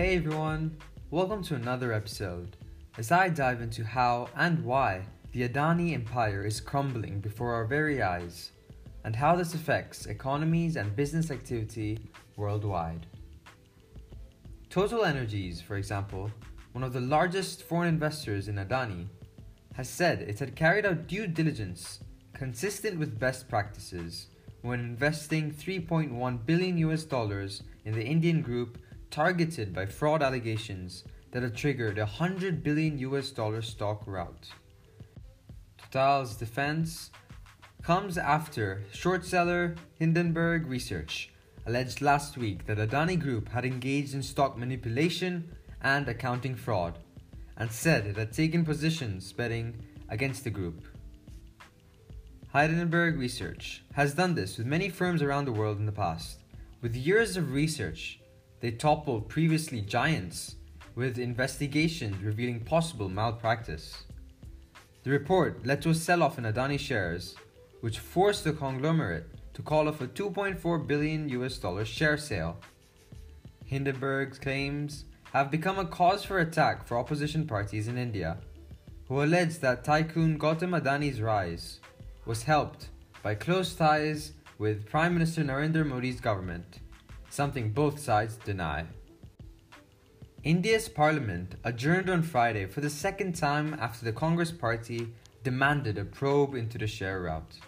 [0.00, 0.78] Hey everyone,
[1.10, 2.56] welcome to another episode.
[2.96, 8.02] As I dive into how and why the Adani empire is crumbling before our very
[8.02, 8.52] eyes,
[9.04, 11.98] and how this affects economies and business activity
[12.38, 13.08] worldwide.
[14.70, 16.30] Total Energies, for example,
[16.72, 19.06] one of the largest foreign investors in Adani,
[19.74, 22.00] has said it had carried out due diligence
[22.32, 24.28] consistent with best practices
[24.62, 28.78] when investing 3.1 billion US dollars in the Indian group
[29.10, 34.48] targeted by fraud allegations that had triggered a 100 billion US dollar stock rout.
[35.90, 37.10] Total's defense
[37.82, 41.30] comes after short seller Hindenburg Research
[41.66, 46.98] alleged last week that Adani Group had engaged in stock manipulation and accounting fraud
[47.56, 49.74] and said it had taken positions betting
[50.08, 50.84] against the group.
[52.52, 56.40] Hindenburg Research has done this with many firms around the world in the past.
[56.82, 58.19] With years of research,
[58.60, 60.56] they toppled previously giants
[60.94, 64.04] with investigations revealing possible malpractice.
[65.02, 67.34] The report led to a sell off in Adani shares,
[67.80, 72.58] which forced the conglomerate to call off a 2.4 billion US dollar share sale.
[73.64, 78.38] Hindenburg's claims have become a cause for attack for opposition parties in India,
[79.08, 81.80] who allege that tycoon Gautam Adani's rise
[82.26, 82.88] was helped
[83.22, 86.80] by close ties with Prime Minister Narendra Modi's government,
[87.30, 88.84] something both sides deny.
[90.42, 96.04] India's parliament adjourned on Friday for the second time after the Congress party demanded a
[96.04, 97.58] probe into the share rout.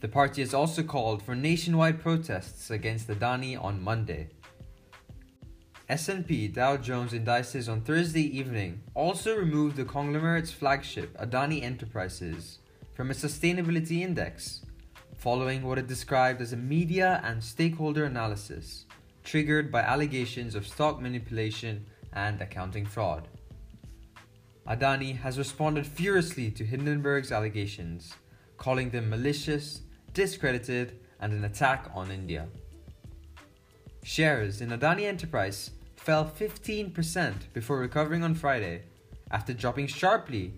[0.00, 4.28] The party has also called for nationwide protests against Adani on Monday.
[5.88, 12.58] S&P Dow Jones indices on Thursday evening also removed the conglomerate's flagship Adani Enterprises
[12.92, 14.65] from a sustainability index,
[15.26, 18.86] following what it described as a media and stakeholder analysis
[19.24, 23.26] triggered by allegations of stock manipulation and accounting fraud.
[24.68, 28.14] Adani has responded furiously to Hindenburg's allegations,
[28.56, 29.80] calling them malicious,
[30.14, 32.46] discredited, and an attack on India.
[34.04, 38.82] Shares in Adani Enterprise fell 15% before recovering on Friday
[39.32, 40.54] after dropping sharply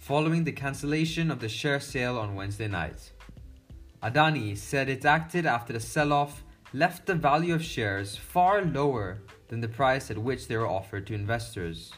[0.00, 3.12] following the cancellation of the share sale on Wednesday night.
[4.02, 9.18] Adani said it acted after the sell off left the value of shares far lower
[9.48, 11.92] than the price at which they were offered to investors.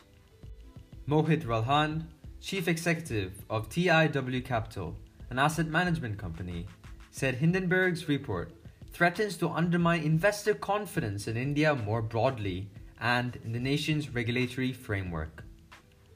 [1.08, 2.04] Mohit Ralhan,
[2.40, 4.96] chief executive of TIW Capital,
[5.30, 6.66] an asset management company,
[7.10, 8.52] said Hindenburg's report
[8.92, 12.68] threatens to undermine investor confidence in India more broadly
[13.00, 15.44] and in the nation's regulatory framework.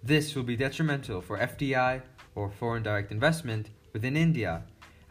[0.02, 2.02] This will be detrimental for FDI
[2.34, 4.62] or foreign direct investment within India,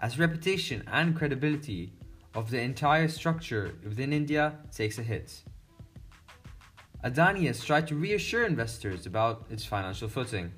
[0.05, 1.91] as reputation and credibility
[2.35, 5.41] of the entire structure within India takes a hit.
[7.03, 10.51] Adani has tried to reassure investors about its financial footing.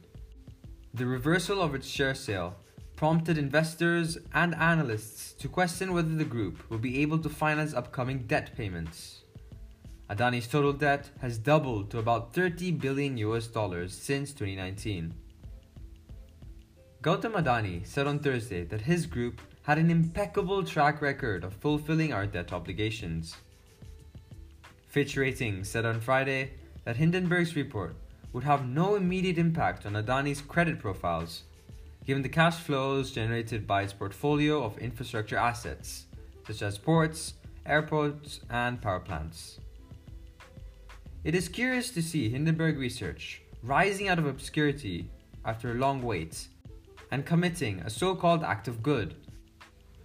[0.95, 2.57] The reversal of its share sale
[2.97, 8.27] prompted investors and analysts to question whether the group will be able to finance upcoming
[8.27, 9.21] debt payments.
[10.09, 15.13] Adani's total debt has doubled to about 30 billion US dollars since 2019.
[17.03, 22.11] Gautam Adani said on Thursday that his group had an impeccable track record of fulfilling
[22.11, 23.35] our debt obligations.
[24.87, 26.53] Fitch Ratings said on Friday
[26.85, 27.95] that Hindenburg's report
[28.33, 31.43] would have no immediate impact on Adani's credit profiles,
[32.03, 36.07] given the cash flows generated by its portfolio of infrastructure assets,
[36.47, 37.35] such as ports,
[37.67, 39.59] airports, and power plants.
[41.23, 45.11] It is curious to see Hindenburg Research rising out of obscurity
[45.45, 46.47] after a long wait
[47.11, 49.15] and committing a so called act of good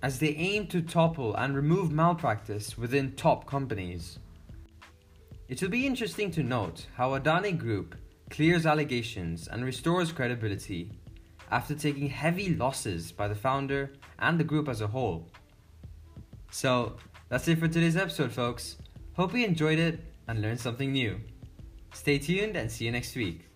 [0.03, 4.19] as they aim to topple and remove malpractice within top companies.
[5.49, 7.95] It will be interesting to note how Adani Group
[8.31, 10.91] clears allegations and restores credibility
[11.51, 15.29] after taking heavy losses by the founder and the group as a whole.
[16.51, 16.97] So,
[17.29, 18.77] that's it for today's episode, folks.
[19.15, 21.21] Hope you enjoyed it and learned something new.
[21.93, 23.52] Stay tuned and see you next week.